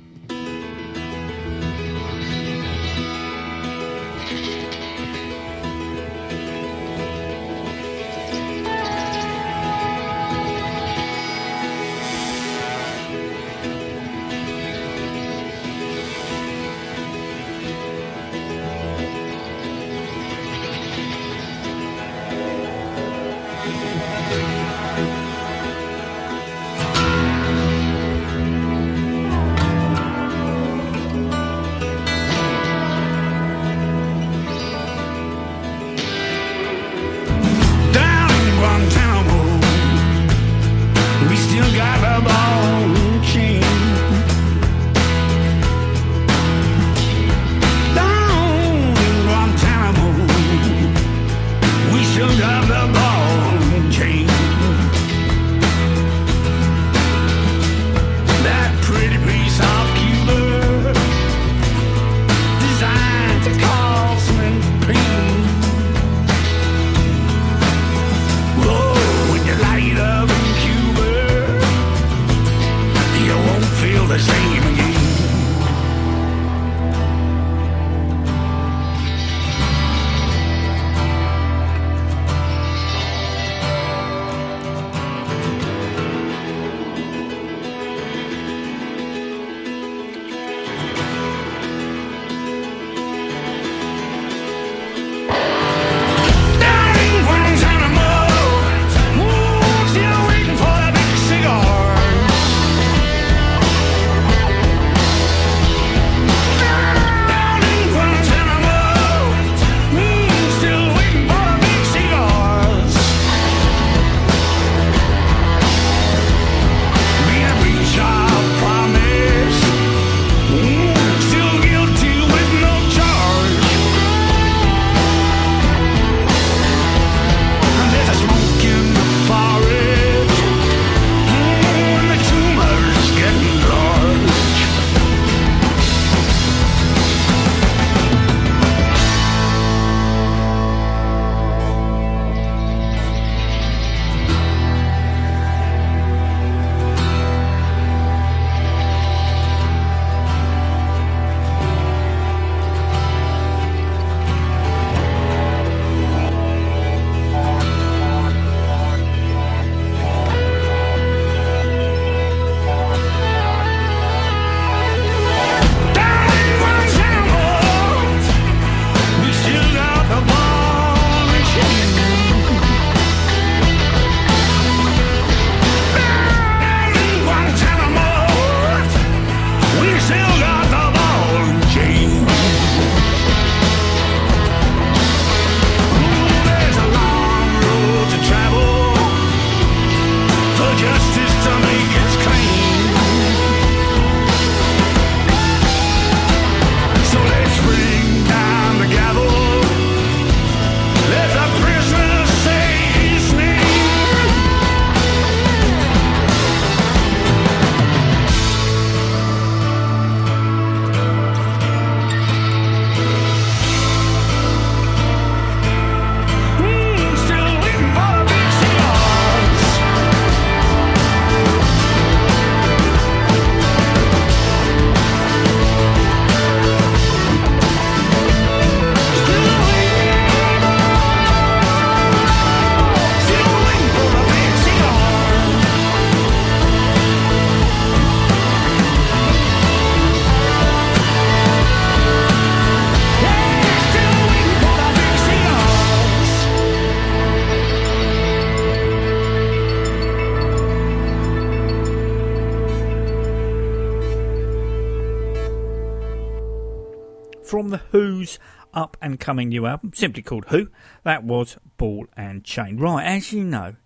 Up 259.21 259.23
and 259.23 259.27
coming 259.27 259.49
new 259.51 259.67
album, 259.67 259.93
simply 259.95 260.23
called 260.23 260.47
Who, 260.49 260.69
that 261.05 261.25
was 261.25 261.59
Ball 261.77 262.07
and 262.17 262.43
Chain. 262.43 262.79
Right, 262.79 263.05
as 263.05 263.33
you 263.33 263.45
know, 263.45 263.77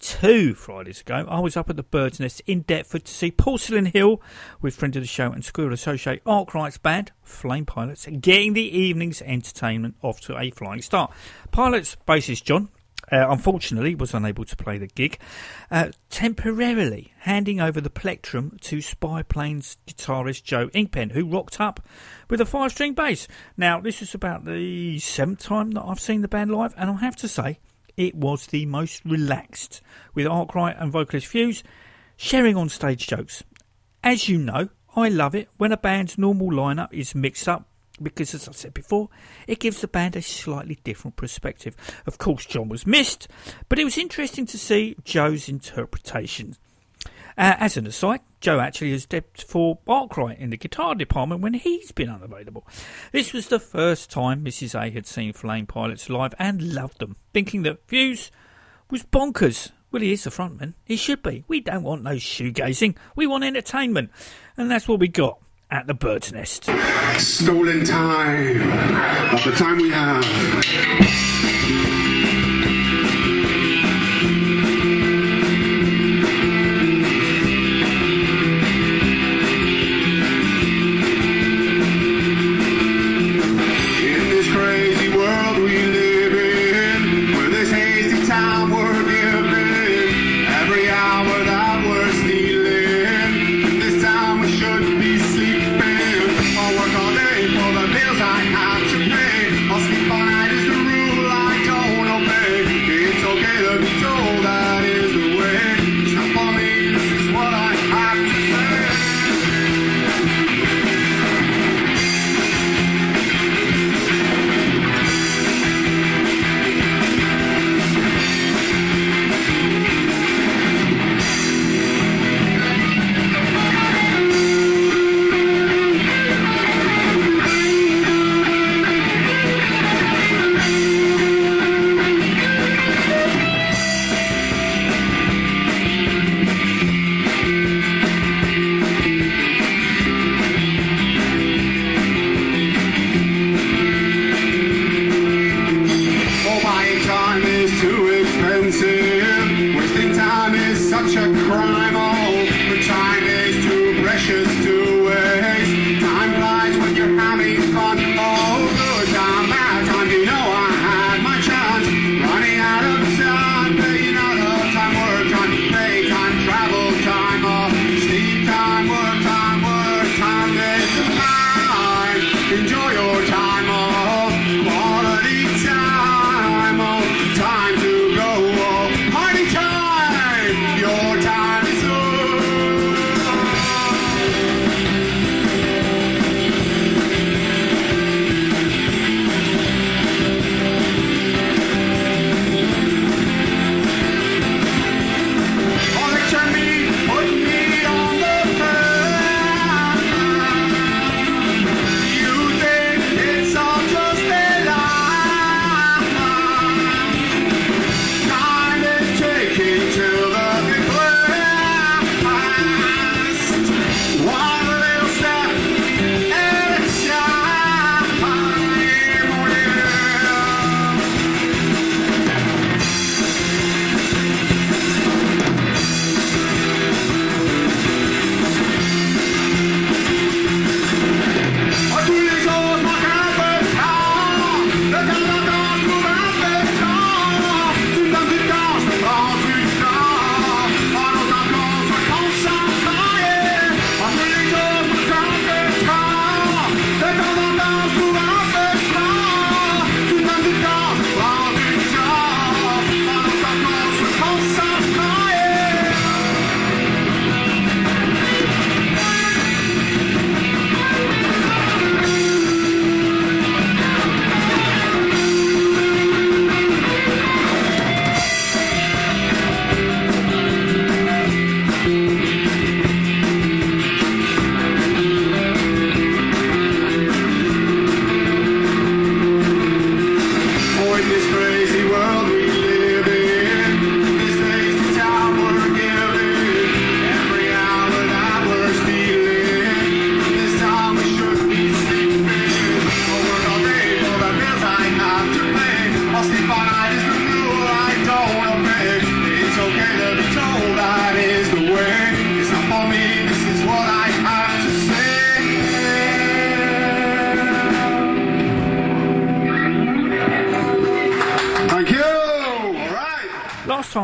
two 0.00 0.54
Fridays 0.54 1.02
ago, 1.02 1.24
I 1.28 1.38
was 1.38 1.56
up 1.56 1.70
at 1.70 1.76
the 1.76 1.84
Bird's 1.84 2.18
Nest 2.18 2.42
in 2.46 2.62
Deptford 2.62 3.04
to 3.04 3.12
see 3.12 3.30
Porcelain 3.30 3.86
Hill 3.86 4.20
with 4.60 4.74
friend 4.74 4.96
of 4.96 5.02
the 5.02 5.06
show 5.06 5.30
and 5.30 5.44
Squirrel 5.44 5.72
Associate 5.72 6.20
Arkwright's 6.26 6.78
band, 6.78 7.12
Flame 7.22 7.64
Pilots, 7.64 8.06
getting 8.20 8.54
the 8.54 8.76
evening's 8.76 9.22
entertainment 9.22 9.94
off 10.02 10.20
to 10.22 10.36
a 10.36 10.50
flying 10.50 10.82
start. 10.82 11.12
Pilots 11.52 11.96
bassist 12.06 12.42
John 12.42 12.68
uh, 13.12 13.26
unfortunately 13.28 13.94
was 13.94 14.14
unable 14.14 14.44
to 14.44 14.56
play 14.56 14.78
the 14.78 14.86
gig, 14.86 15.18
uh, 15.70 15.90
temporarily 16.10 17.12
handing 17.20 17.60
over 17.60 17.80
the 17.80 17.90
plectrum 17.90 18.58
to 18.62 18.80
Spy 18.80 19.22
Plane's 19.22 19.76
guitarist 19.86 20.44
Joe 20.44 20.68
Inkpen, 20.68 21.12
who 21.12 21.26
rocked 21.26 21.60
up 21.60 21.80
with 22.28 22.40
a 22.40 22.46
five 22.46 22.72
string 22.72 22.94
bass. 22.94 23.28
Now, 23.56 23.80
this 23.80 24.02
is 24.02 24.14
about 24.14 24.44
the 24.44 24.98
seventh 24.98 25.40
time 25.40 25.72
that 25.72 25.84
I've 25.84 26.00
seen 26.00 26.22
the 26.22 26.28
band 26.28 26.50
live, 26.50 26.74
and 26.76 26.90
I 26.90 26.94
have 26.94 27.16
to 27.16 27.28
say, 27.28 27.58
it 27.96 28.14
was 28.14 28.46
the 28.46 28.66
most 28.66 29.04
relaxed, 29.04 29.82
with 30.14 30.26
Arkwright 30.26 30.76
and 30.78 30.90
vocalist 30.90 31.26
Fuse 31.26 31.62
sharing 32.16 32.56
on 32.56 32.68
stage 32.68 33.06
jokes. 33.06 33.42
As 34.04 34.28
you 34.28 34.38
know, 34.38 34.68
I 34.94 35.08
love 35.08 35.34
it 35.34 35.48
when 35.56 35.72
a 35.72 35.76
band's 35.76 36.18
normal 36.18 36.50
lineup 36.50 36.92
is 36.92 37.14
mixed 37.14 37.48
up 37.48 37.66
because, 38.02 38.34
as 38.34 38.48
I 38.48 38.52
said 38.52 38.74
before, 38.74 39.08
it 39.46 39.60
gives 39.60 39.80
the 39.80 39.88
band 39.88 40.16
a 40.16 40.22
slightly 40.22 40.78
different 40.82 41.16
perspective. 41.16 41.76
Of 42.06 42.18
course, 42.18 42.46
John 42.46 42.68
was 42.68 42.86
missed, 42.86 43.28
but 43.68 43.78
it 43.78 43.84
was 43.84 43.98
interesting 43.98 44.46
to 44.46 44.58
see 44.58 44.96
Joe's 45.04 45.48
interpretation. 45.48 46.56
Uh, 47.38 47.56
as 47.58 47.76
an 47.76 47.86
aside, 47.86 48.20
Joe 48.42 48.58
actually 48.58 48.90
has 48.90 49.04
stepped 49.04 49.44
for 49.44 49.78
Arkwright 49.86 50.40
in 50.40 50.50
the 50.50 50.56
guitar 50.56 50.96
department 50.96 51.42
when 51.42 51.54
he's 51.54 51.92
been 51.92 52.10
unavailable. 52.10 52.66
This 53.12 53.32
was 53.32 53.46
the 53.46 53.60
first 53.60 54.10
time 54.10 54.44
Mrs. 54.44 54.74
A 54.74 54.90
had 54.90 55.06
seen 55.06 55.32
Flame 55.32 55.64
Pilots 55.64 56.10
live 56.10 56.34
and 56.40 56.74
loved 56.74 56.98
them, 56.98 57.14
thinking 57.32 57.62
that 57.62 57.86
Fuse 57.86 58.32
was 58.90 59.04
bonkers. 59.04 59.70
Well, 59.92 60.02
he 60.02 60.12
is 60.12 60.24
the 60.24 60.30
frontman. 60.30 60.74
He 60.84 60.96
should 60.96 61.22
be. 61.22 61.44
We 61.46 61.60
don't 61.60 61.84
want 61.84 62.02
no 62.02 62.16
shoegazing. 62.16 62.96
We 63.14 63.28
want 63.28 63.44
entertainment. 63.44 64.10
And 64.56 64.68
that's 64.68 64.88
what 64.88 64.98
we 64.98 65.06
got 65.06 65.38
at 65.70 65.86
the 65.86 65.94
Bird's 65.94 66.32
Nest. 66.32 66.64
Stolen 67.18 67.84
time. 67.84 68.58
The 69.44 69.54
time 69.56 69.76
we 69.76 69.90
have. 69.90 71.21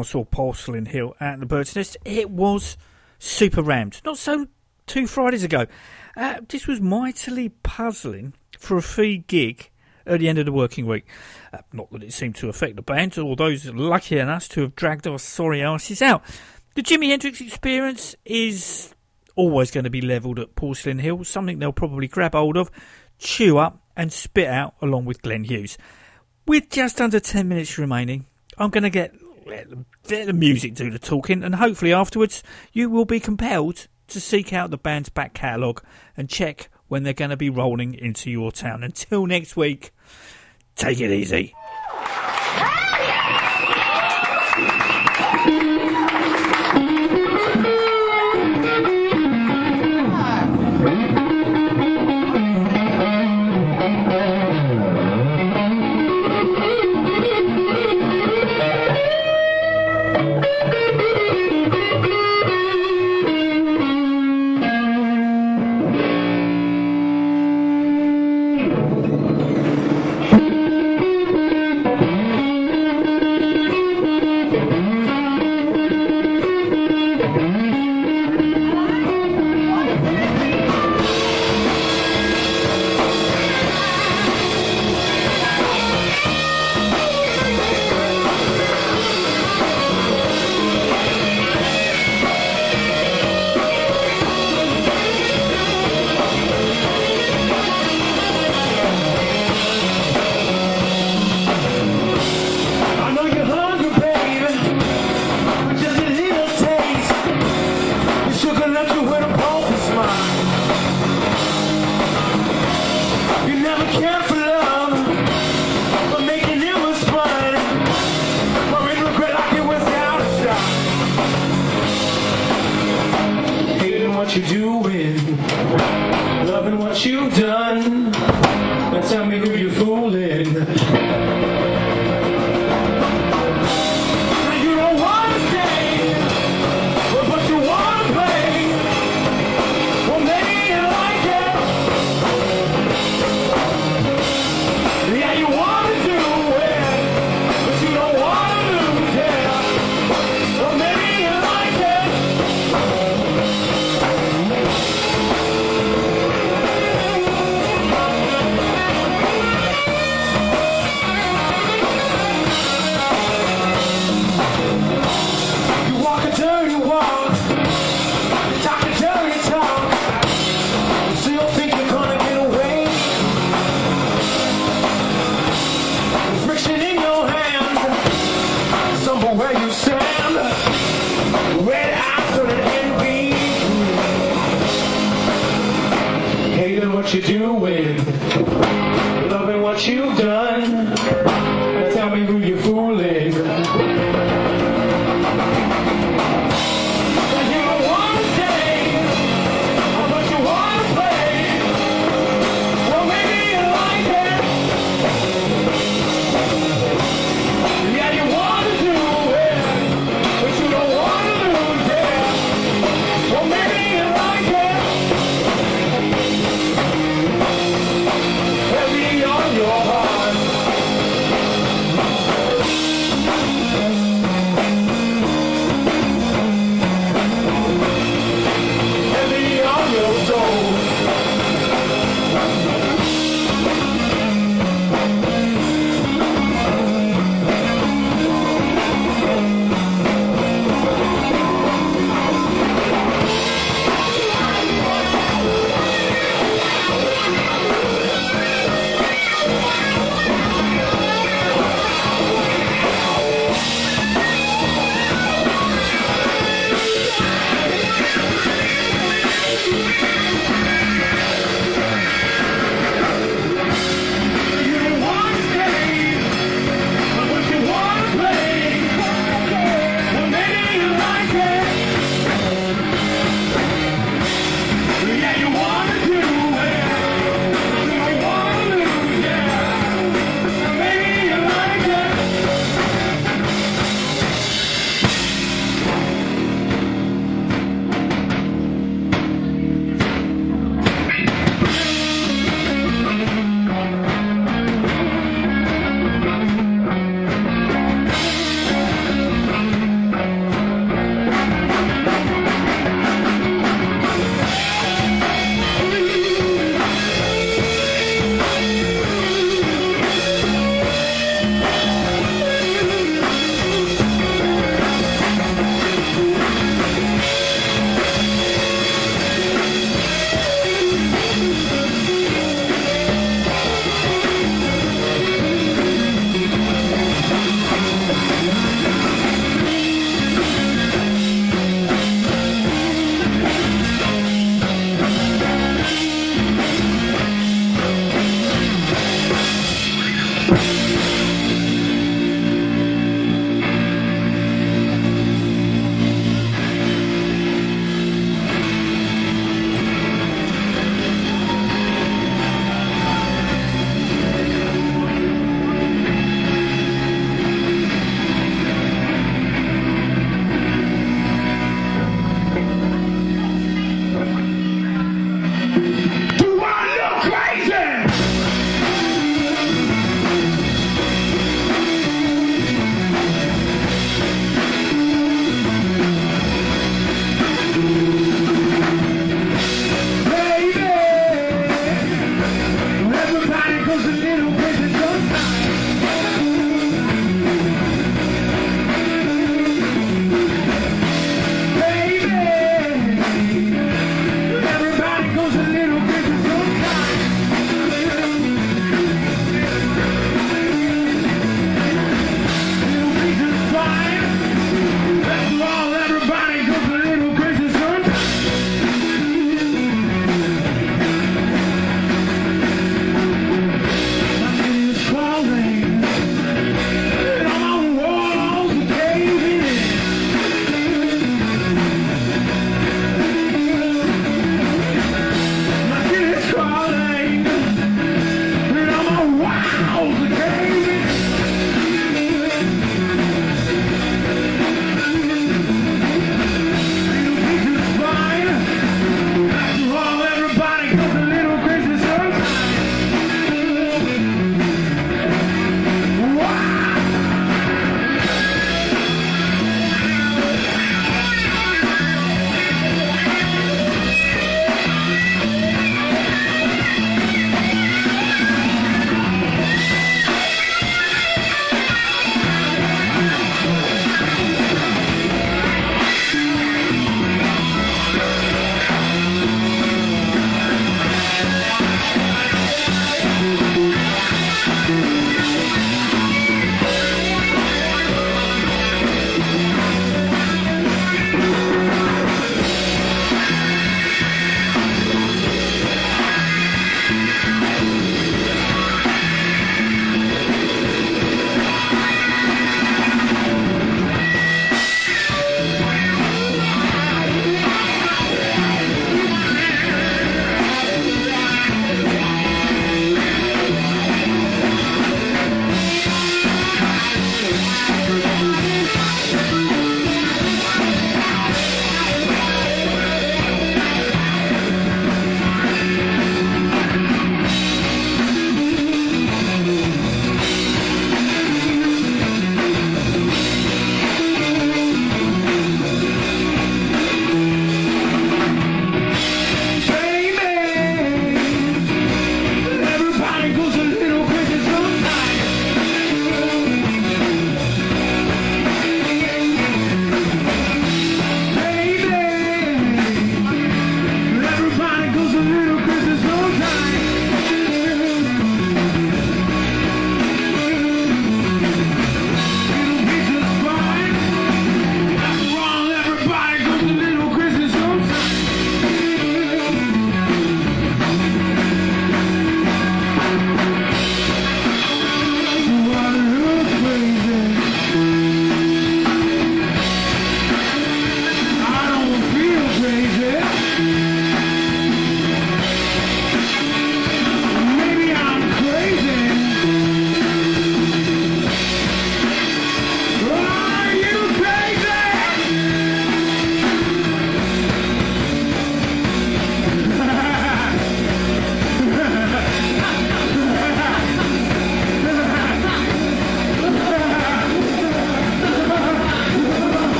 I 0.00 0.02
saw 0.02 0.24
Porcelain 0.24 0.86
Hill 0.86 1.14
at 1.20 1.40
the 1.40 1.46
Bird's 1.46 1.76
Nest, 1.76 1.96
it 2.04 2.30
was 2.30 2.76
super 3.18 3.62
rammed. 3.62 4.00
Not 4.04 4.18
so 4.18 4.46
two 4.86 5.06
Fridays 5.06 5.44
ago. 5.44 5.66
Uh, 6.16 6.40
this 6.48 6.66
was 6.66 6.80
mightily 6.80 7.50
puzzling 7.62 8.34
for 8.58 8.76
a 8.76 8.82
free 8.82 9.18
gig 9.18 9.70
at 10.06 10.20
the 10.20 10.28
end 10.28 10.38
of 10.38 10.46
the 10.46 10.52
working 10.52 10.86
week. 10.86 11.06
Uh, 11.52 11.58
not 11.72 11.90
that 11.92 12.02
it 12.02 12.12
seemed 12.12 12.34
to 12.36 12.48
affect 12.48 12.76
the 12.76 12.82
band 12.82 13.16
or 13.18 13.36
those 13.36 13.66
lucky 13.66 14.18
enough 14.18 14.48
to 14.48 14.62
have 14.62 14.74
dragged 14.74 15.06
our 15.06 15.18
sorry 15.18 15.62
asses 15.62 16.02
out. 16.02 16.22
The 16.74 16.82
Jimi 16.82 17.08
Hendrix 17.08 17.40
experience 17.40 18.16
is 18.24 18.94
always 19.36 19.70
going 19.70 19.84
to 19.84 19.90
be 19.90 20.00
levelled 20.00 20.38
at 20.38 20.56
Porcelain 20.56 20.98
Hill, 20.98 21.24
something 21.24 21.58
they'll 21.58 21.72
probably 21.72 22.08
grab 22.08 22.32
hold 22.32 22.56
of, 22.56 22.70
chew 23.18 23.58
up, 23.58 23.82
and 23.96 24.12
spit 24.12 24.48
out 24.48 24.74
along 24.80 25.04
with 25.04 25.22
Glenn 25.22 25.44
Hughes. 25.44 25.76
With 26.46 26.70
just 26.70 27.00
under 27.00 27.20
10 27.20 27.48
minutes 27.48 27.78
remaining, 27.78 28.26
I'm 28.58 28.70
going 28.70 28.82
to 28.82 28.90
get 28.90 29.14
let 29.50 29.68
the, 29.68 29.84
let 30.08 30.26
the 30.26 30.32
music 30.32 30.74
do 30.74 30.90
the 30.90 30.98
talking, 30.98 31.42
and 31.42 31.56
hopefully 31.56 31.92
afterwards 31.92 32.42
you 32.72 32.88
will 32.88 33.04
be 33.04 33.20
compelled 33.20 33.88
to 34.08 34.20
seek 34.20 34.52
out 34.52 34.70
the 34.70 34.78
band's 34.78 35.08
back 35.08 35.34
catalogue 35.34 35.82
and 36.16 36.28
check 36.28 36.68
when 36.88 37.02
they're 37.02 37.12
going 37.12 37.30
to 37.30 37.36
be 37.36 37.50
rolling 37.50 37.94
into 37.94 38.30
your 38.30 38.50
town. 38.50 38.82
Until 38.82 39.26
next 39.26 39.56
week, 39.56 39.92
take 40.74 41.00
it 41.00 41.10
easy. 41.10 41.54